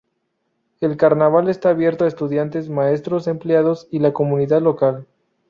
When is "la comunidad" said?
3.99-4.59